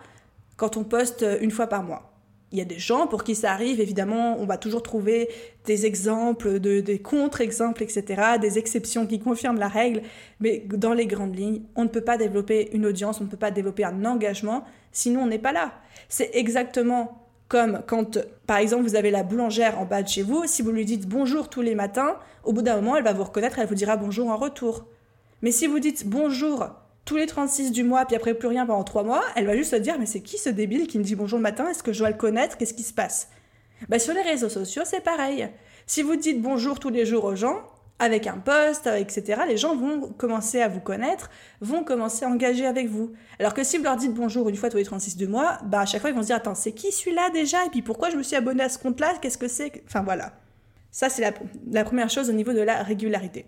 [0.56, 2.11] quand on poste une fois par mois.
[2.52, 5.30] Il y a des gens pour qui ça arrive, évidemment, on va toujours trouver
[5.64, 10.02] des exemples, des contre-exemples, etc., des exceptions qui confirment la règle,
[10.38, 13.38] mais dans les grandes lignes, on ne peut pas développer une audience, on ne peut
[13.38, 15.72] pas développer un engagement, sinon on n'est pas là.
[16.10, 20.44] C'est exactement comme quand, par exemple, vous avez la boulangère en bas de chez vous,
[20.46, 23.24] si vous lui dites bonjour tous les matins, au bout d'un moment, elle va vous
[23.24, 24.86] reconnaître, elle vous dira bonjour en retour.
[25.40, 26.68] Mais si vous dites bonjour
[27.04, 29.72] tous les 36 du mois, puis après plus rien pendant 3 mois, elle va juste
[29.72, 31.68] se dire mais c'est qui ce débile qui me dit bonjour le matin?
[31.68, 32.56] Est-ce que je dois le connaître?
[32.56, 33.28] Qu'est-ce qui se passe?
[33.88, 35.48] Bah, Sur les réseaux sociaux, c'est pareil.
[35.86, 37.62] Si vous dites bonjour tous les jours aux gens,
[37.98, 42.66] avec un post, etc., les gens vont commencer à vous connaître, vont commencer à engager
[42.66, 43.12] avec vous.
[43.38, 45.80] Alors que si vous leur dites bonjour une fois tous les 36 du mois, bah
[45.80, 47.64] à chaque fois ils vont se dire attends, c'est qui celui-là déjà?
[47.66, 49.14] Et puis pourquoi je me suis abonné à ce compte-là?
[49.20, 50.32] Qu'est-ce que c'est Enfin voilà.
[50.90, 51.34] Ça, c'est
[51.70, 53.46] la première chose au niveau de la régularité.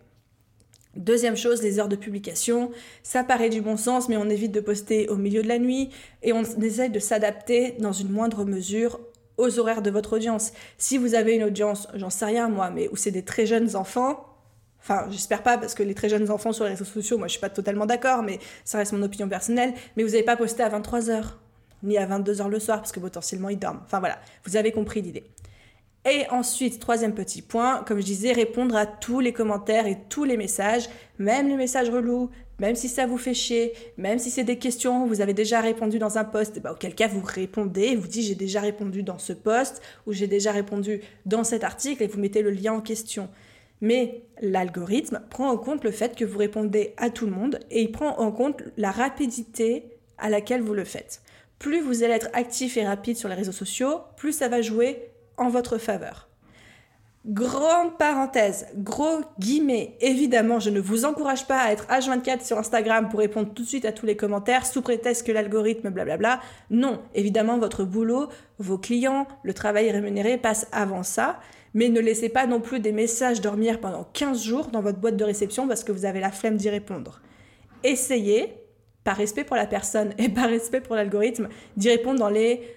[0.97, 2.71] Deuxième chose, les heures de publication.
[3.03, 5.91] Ça paraît du bon sens, mais on évite de poster au milieu de la nuit
[6.23, 9.01] et on essaye de s'adapter dans une moindre mesure
[9.37, 10.53] aux horaires de votre audience.
[10.79, 13.75] Si vous avez une audience, j'en sais rien moi, mais où c'est des très jeunes
[13.75, 14.25] enfants,
[14.81, 17.33] enfin j'espère pas parce que les très jeunes enfants sur les réseaux sociaux, moi je
[17.33, 20.63] suis pas totalement d'accord, mais ça reste mon opinion personnelle, mais vous n'avez pas posté
[20.63, 21.25] à 23h,
[21.83, 23.81] ni à 22h le soir parce que potentiellement ils dorment.
[23.85, 25.25] Enfin voilà, vous avez compris l'idée.
[26.07, 30.25] Et ensuite, troisième petit point, comme je disais, répondre à tous les commentaires et tous
[30.25, 34.45] les messages, même les messages relous, même si ça vous fait chier, même si c'est
[34.45, 38.07] des questions, vous avez déjà répondu dans un post, bah, auquel cas vous répondez, vous
[38.07, 42.07] dites j'ai déjà répondu dans ce post ou j'ai déjà répondu dans cet article et
[42.07, 43.31] vous mettez le lien en question.
[43.81, 47.81] Mais l'algorithme prend en compte le fait que vous répondez à tout le monde et
[47.81, 51.23] il prend en compte la rapidité à laquelle vous le faites.
[51.59, 55.14] Plus vous allez être actif et rapide sur les réseaux sociaux, plus ça va jouer
[55.37, 56.29] en votre faveur.
[57.27, 63.09] Grande parenthèse, gros guillemets, évidemment, je ne vous encourage pas à être H24 sur Instagram
[63.09, 66.41] pour répondre tout de suite à tous les commentaires sous prétexte que l'algorithme, blablabla.
[66.69, 71.41] Non, évidemment, votre boulot, vos clients, le travail rémunéré passe avant ça,
[71.73, 75.17] mais ne laissez pas non plus des messages dormir pendant 15 jours dans votre boîte
[75.17, 77.23] de réception parce que vous avez la flemme d'y répondre.
[77.85, 78.55] Essayez,
[79.03, 82.77] par respect pour la personne et par respect pour l'algorithme, d'y répondre dans les...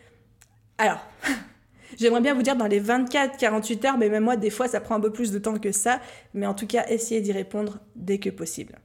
[0.78, 1.06] Alors,
[1.98, 4.96] J'aimerais bien vous dire dans les 24-48 heures, mais même moi, des fois, ça prend
[4.96, 6.00] un peu plus de temps que ça.
[6.34, 8.80] Mais en tout cas, essayez d'y répondre dès que possible.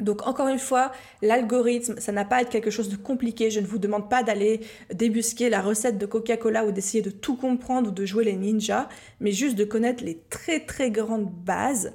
[0.00, 3.50] Donc encore une fois, l'algorithme, ça n'a pas à être quelque chose de compliqué.
[3.50, 4.60] Je ne vous demande pas d'aller
[4.92, 8.88] débusquer la recette de Coca-Cola ou d'essayer de tout comprendre ou de jouer les ninjas,
[9.20, 11.92] mais juste de connaître les très très grandes bases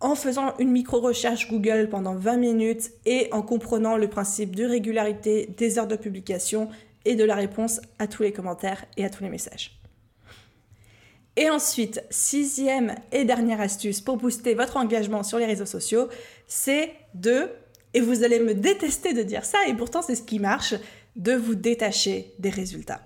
[0.00, 5.48] en faisant une micro-recherche Google pendant 20 minutes et en comprenant le principe de régularité
[5.56, 6.68] des heures de publication
[7.04, 9.78] et de la réponse à tous les commentaires et à tous les messages.
[11.36, 16.08] Et ensuite, sixième et dernière astuce pour booster votre engagement sur les réseaux sociaux,
[16.46, 17.48] c'est de,
[17.94, 20.74] et vous allez me détester de dire ça, et pourtant c'est ce qui marche,
[21.16, 23.00] de vous détacher des résultats.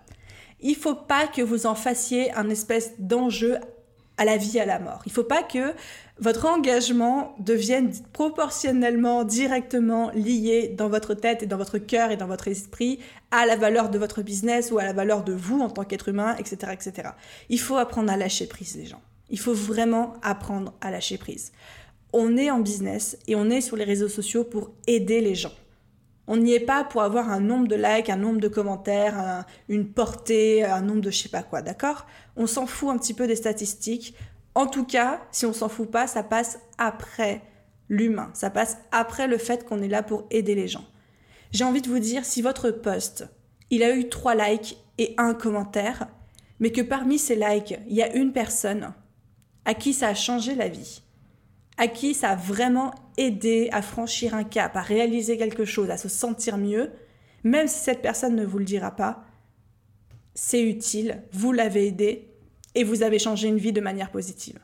[0.61, 3.59] Il ne faut pas que vous en fassiez un espèce d'enjeu
[4.19, 5.03] à la vie, à la mort.
[5.07, 5.75] Il ne faut pas que
[6.19, 12.27] votre engagement devienne proportionnellement, directement lié dans votre tête et dans votre cœur et dans
[12.27, 13.01] votre esprit
[13.31, 16.09] à la valeur de votre business ou à la valeur de vous en tant qu'être
[16.09, 17.11] humain, etc., etc.
[17.49, 19.03] Il faut apprendre à lâcher prise, les gens.
[19.29, 21.53] Il faut vraiment apprendre à lâcher prise.
[22.13, 25.53] On est en business et on est sur les réseaux sociaux pour aider les gens.
[26.29, 29.89] On n'y est pas pour avoir un nombre de likes, un nombre de commentaires, une
[29.89, 32.07] portée, un nombre de je sais pas quoi, d'accord?
[32.37, 34.15] On s'en fout un petit peu des statistiques.
[34.55, 37.43] En tout cas, si on s'en fout pas, ça passe après
[37.89, 38.31] l'humain.
[38.35, 40.85] Ça passe après le fait qu'on est là pour aider les gens.
[41.53, 43.29] J'ai envie de vous dire, si votre post,
[43.71, 46.09] il a eu trois likes et un commentaire,
[46.59, 48.93] mais que parmi ces likes, il y a une personne
[49.65, 51.03] à qui ça a changé la vie,
[51.79, 55.97] à qui ça a vraiment aidé à franchir un cap, à réaliser quelque chose, à
[55.97, 56.91] se sentir mieux,
[57.45, 59.25] même si cette personne ne vous le dira pas,
[60.35, 62.29] c'est utile, vous l'avez aidé,
[62.75, 64.59] et vous avez changé une vie de manière positive.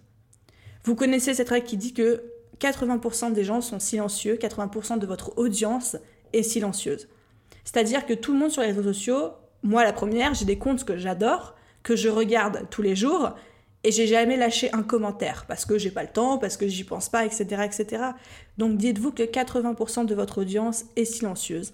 [0.85, 2.23] Vous connaissez cette règle qui dit que
[2.61, 5.97] 80% des gens sont silencieux, 80% de votre audience
[6.33, 7.09] est silencieuse.
[7.65, 9.31] C'est-à-dire que tout le monde sur les réseaux sociaux,
[9.63, 13.35] moi la première, j'ai des comptes que j'adore, que je regarde tous les jours,
[13.85, 16.85] et j'ai jamais lâché un commentaire parce que j'ai pas le temps, parce que j'y
[16.85, 18.03] pense pas, etc., etc.
[18.59, 21.73] Donc dites-vous que 80% de votre audience est silencieuse.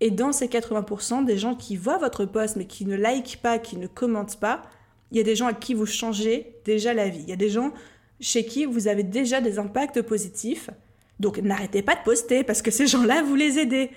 [0.00, 3.58] Et dans ces 80%, des gens qui voient votre post mais qui ne like pas,
[3.58, 4.62] qui ne commentent pas,
[5.10, 7.20] il y a des gens à qui vous changez déjà la vie.
[7.24, 7.72] Il y a des gens
[8.20, 10.70] chez qui vous avez déjà des impacts positifs.
[11.18, 13.90] Donc n'arrêtez pas de poster parce que ces gens-là, vous les aidez.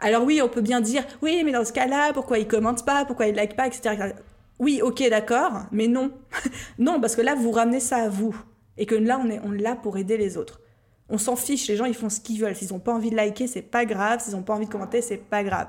[0.00, 3.04] Alors oui, on peut bien dire, oui, mais dans ce cas-là, pourquoi ils commentent pas,
[3.04, 4.14] pourquoi ils like pas, etc.
[4.60, 6.12] Oui, ok, d'accord, mais non.
[6.78, 8.36] non, parce que là, vous ramenez ça à vous.
[8.76, 10.60] Et que là, on est, là pour aider les autres.
[11.08, 12.54] On s'en fiche, les gens, ils font ce qu'ils veulent.
[12.54, 14.20] S'ils n'ont pas envie de liker, c'est pas grave.
[14.22, 15.68] S'ils n'ont pas envie de commenter, c'est pas grave.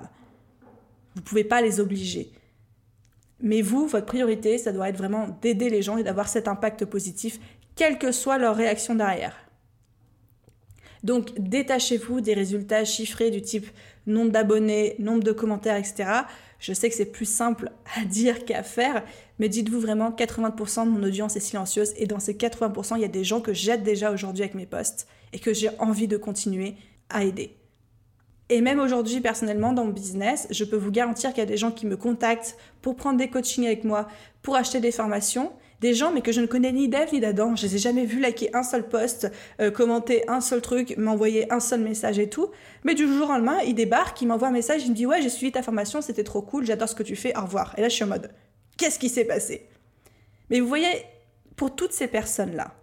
[1.15, 2.33] Vous pouvez pas les obliger.
[3.39, 6.83] Mais vous, votre priorité, ça doit être vraiment d'aider les gens et d'avoir cet impact
[6.83, 7.39] positif,
[7.75, 9.35] quelle que soit leur réaction derrière.
[11.03, 13.67] Donc, détachez-vous des résultats chiffrés du type
[14.05, 16.05] nombre d'abonnés, nombre de commentaires, etc.
[16.59, 19.03] Je sais que c'est plus simple à dire qu'à faire,
[19.39, 23.05] mais dites-vous vraiment 80% de mon audience est silencieuse et dans ces 80%, il y
[23.05, 26.17] a des gens que j'aide déjà aujourd'hui avec mes posts et que j'ai envie de
[26.17, 26.75] continuer
[27.09, 27.57] à aider.
[28.49, 31.57] Et même aujourd'hui, personnellement, dans mon business, je peux vous garantir qu'il y a des
[31.57, 34.07] gens qui me contactent pour prendre des coachings avec moi,
[34.41, 35.53] pour acheter des formations.
[35.81, 37.55] Des gens, mais que je ne connais ni d'Eve ni d'Adam.
[37.55, 41.51] Je les ai jamais vus liker un seul post, euh, commenter un seul truc, m'envoyer
[41.51, 42.51] un seul message et tout.
[42.83, 45.23] Mais du jour au lendemain, il débarque, il m'envoie un message, il me dit Ouais,
[45.23, 47.73] j'ai suivi ta formation, c'était trop cool, j'adore ce que tu fais, au revoir.
[47.77, 48.31] Et là, je suis en mode
[48.77, 49.69] Qu'est-ce qui s'est passé?
[50.51, 51.03] Mais vous voyez,
[51.55, 52.75] pour toutes ces personnes-là,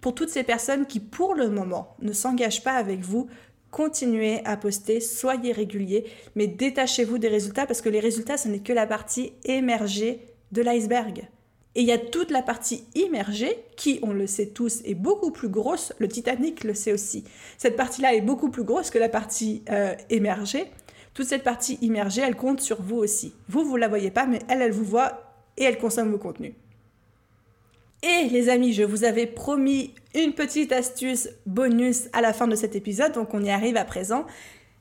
[0.00, 3.28] pour toutes ces personnes qui, pour le moment, ne s'engagent pas avec vous,
[3.70, 8.58] continuez à poster, soyez régulier, mais détachez-vous des résultats parce que les résultats, ce n'est
[8.58, 11.28] que la partie émergée de l'iceberg.
[11.76, 15.30] Et il y a toute la partie immergée qui, on le sait tous, est beaucoup
[15.30, 15.92] plus grosse.
[15.98, 17.24] Le Titanic le sait aussi.
[17.58, 20.64] Cette partie-là est beaucoup plus grosse que la partie euh, émergée.
[21.14, 23.34] Toute cette partie immergée, elle compte sur vous aussi.
[23.48, 26.54] Vous, vous la voyez pas, mais elle, elle vous voit et elle consomme vos contenus.
[28.02, 32.56] Et les amis, je vous avais promis une petite astuce bonus à la fin de
[32.56, 34.24] cet épisode, donc on y arrive à présent.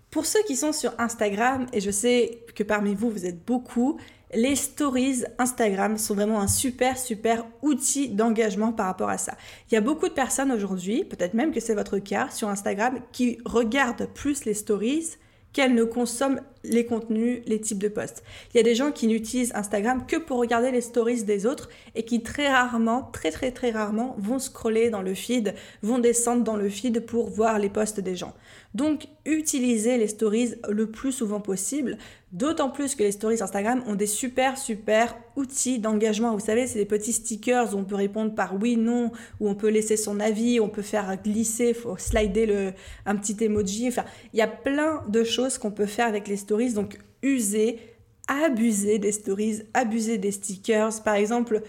[0.10, 4.00] Pour ceux qui sont sur Instagram, et je sais que parmi vous, vous êtes beaucoup,
[4.34, 9.36] les stories Instagram sont vraiment un super, super outil d'engagement par rapport à ça.
[9.70, 13.00] Il y a beaucoup de personnes aujourd'hui, peut-être même que c'est votre cas, sur Instagram,
[13.12, 15.16] qui regardent plus les stories
[15.52, 18.24] qu'elles ne consomment les contenus, les types de posts.
[18.54, 21.70] Il y a des gens qui n'utilisent Instagram que pour regarder les stories des autres
[21.96, 26.44] et qui très rarement, très très très rarement vont scroller dans le feed, vont descendre
[26.44, 28.34] dans le feed pour voir les posts des gens.
[28.76, 31.98] Donc utilisez les stories le plus souvent possible.
[32.32, 36.34] D'autant plus que les stories Instagram ont des super super outils d'engagement.
[36.34, 39.56] Vous savez, c'est des petits stickers où on peut répondre par oui, non, où on
[39.56, 42.74] peut laisser son avis, on peut faire glisser, slider le,
[43.08, 43.88] un petit emoji.
[43.88, 46.49] Enfin, il y a plein de choses qu'on peut faire avec les stories.
[46.50, 47.80] Donc, usez,
[48.28, 51.04] abusez des stories, abusez des stickers.
[51.04, 51.62] Par exemple,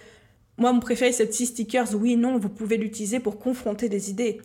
[0.58, 2.38] moi, mon préféré, c'est le petit stickers oui, non.
[2.38, 4.40] Vous pouvez l'utiliser pour confronter des idées.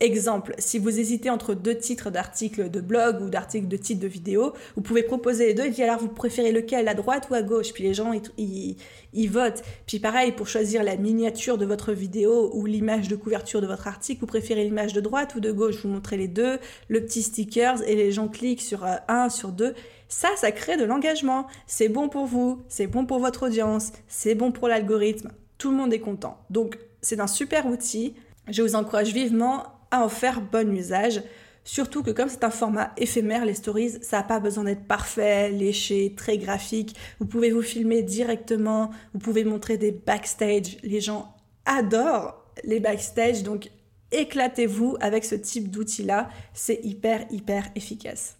[0.00, 4.08] Exemple, si vous hésitez entre deux titres d'articles de blog ou d'articles de titres de
[4.08, 7.34] vidéo, vous pouvez proposer les deux et dire alors vous préférez lequel, à droite ou
[7.34, 7.72] à gauche?
[7.72, 9.62] Puis les gens, ils, votent.
[9.86, 13.86] Puis pareil, pour choisir la miniature de votre vidéo ou l'image de couverture de votre
[13.86, 15.76] article, vous préférez l'image de droite ou de gauche?
[15.84, 19.52] Vous montrez les deux, le petit stickers et les gens cliquent sur euh, un, sur
[19.52, 19.74] deux.
[20.08, 21.46] Ça, ça crée de l'engagement.
[21.68, 25.30] C'est bon pour vous, c'est bon pour votre audience, c'est bon pour l'algorithme.
[25.56, 26.36] Tout le monde est content.
[26.50, 28.14] Donc, c'est un super outil.
[28.48, 31.22] Je vous encourage vivement en faire bon usage.
[31.64, 35.50] Surtout que comme c'est un format éphémère, les stories, ça n'a pas besoin d'être parfait,
[35.50, 36.94] léché, très graphique.
[37.20, 40.76] Vous pouvez vous filmer directement, vous pouvez montrer des backstage.
[40.82, 43.70] Les gens adorent les backstage, donc
[44.12, 46.28] éclatez-vous avec ce type d'outil-là.
[46.52, 48.36] C'est hyper, hyper efficace.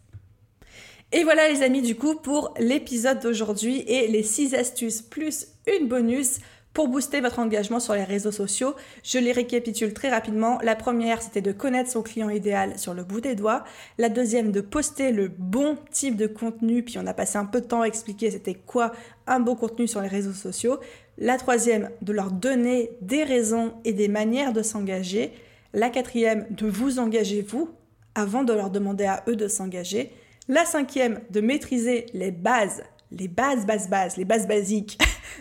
[1.12, 5.86] Et voilà les amis du coup pour l'épisode d'aujourd'hui et les 6 astuces plus une
[5.86, 6.40] bonus
[6.74, 8.74] pour booster votre engagement sur les réseaux sociaux.
[9.04, 10.58] Je les récapitule très rapidement.
[10.62, 13.64] La première, c'était de connaître son client idéal sur le bout des doigts.
[13.96, 16.82] La deuxième, de poster le bon type de contenu.
[16.82, 18.92] Puis on a passé un peu de temps à expliquer c'était quoi
[19.28, 20.78] un bon contenu sur les réseaux sociaux.
[21.16, 25.32] La troisième, de leur donner des raisons et des manières de s'engager.
[25.72, 27.70] La quatrième, de vous engager vous
[28.16, 30.12] avant de leur demander à eux de s'engager.
[30.48, 32.82] La cinquième, de maîtriser les bases
[33.16, 34.98] les bases, bases, bases, les bases basiques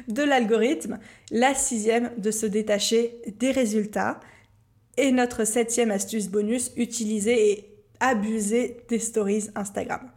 [0.07, 0.99] de l'algorithme.
[1.31, 4.19] La sixième, de se détacher des résultats.
[4.97, 7.69] Et notre septième astuce bonus, utiliser et
[7.99, 10.11] abuser des stories Instagram.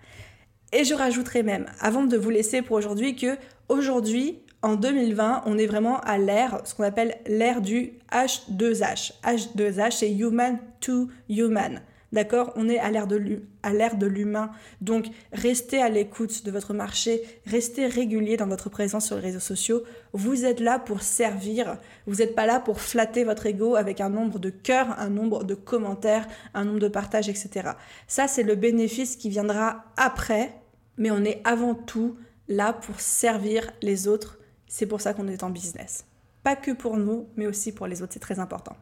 [0.72, 3.36] Et je rajouterai même, avant de vous laisser pour aujourd'hui, que
[3.68, 9.12] aujourd'hui, en 2020, on est vraiment à l'ère, ce qu'on appelle l'ère du H2H.
[9.22, 11.80] H2H, c'est Human to Human.
[12.16, 14.50] D'accord On est à l'ère de l'humain.
[14.80, 19.38] Donc, restez à l'écoute de votre marché, restez régulier dans votre présence sur les réseaux
[19.38, 19.82] sociaux.
[20.14, 21.76] Vous êtes là pour servir.
[22.06, 25.44] Vous n'êtes pas là pour flatter votre ego avec un nombre de cœurs, un nombre
[25.44, 27.72] de commentaires, un nombre de partages, etc.
[28.08, 30.54] Ça, c'est le bénéfice qui viendra après,
[30.96, 32.16] mais on est avant tout
[32.48, 34.38] là pour servir les autres.
[34.68, 36.06] C'est pour ça qu'on est en business.
[36.42, 38.14] Pas que pour nous, mais aussi pour les autres.
[38.14, 38.74] C'est très important.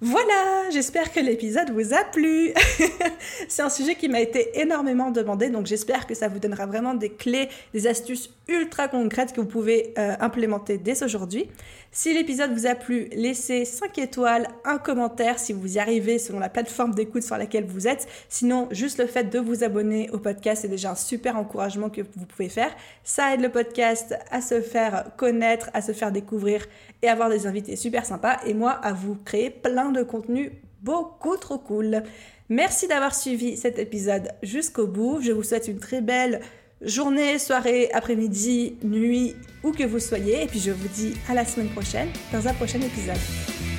[0.00, 2.52] Voilà, j'espère que l'épisode vous a plu.
[3.48, 6.94] c'est un sujet qui m'a été énormément demandé, donc j'espère que ça vous donnera vraiment
[6.94, 11.48] des clés, des astuces ultra concrètes que vous pouvez euh, implémenter dès aujourd'hui.
[11.92, 16.38] Si l'épisode vous a plu, laissez 5 étoiles, un commentaire si vous y arrivez selon
[16.38, 18.08] la plateforme d'écoute sur laquelle vous êtes.
[18.28, 22.00] Sinon, juste le fait de vous abonner au podcast est déjà un super encouragement que
[22.00, 22.74] vous pouvez faire.
[23.04, 26.64] Ça aide le podcast à se faire connaître, à se faire découvrir
[27.02, 30.52] et avoir des invités super sympas et moi à vous créer plein de contenu
[30.82, 32.02] beaucoup trop cool.
[32.48, 35.20] Merci d'avoir suivi cet épisode jusqu'au bout.
[35.22, 36.40] Je vous souhaite une très belle
[36.82, 40.42] journée, soirée, après-midi, nuit, où que vous soyez.
[40.42, 43.20] Et puis je vous dis à la semaine prochaine dans un prochain épisode.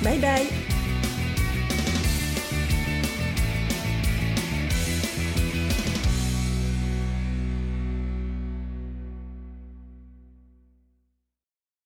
[0.02, 0.73] Bye bye